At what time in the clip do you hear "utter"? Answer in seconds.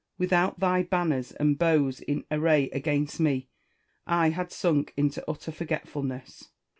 5.29-5.51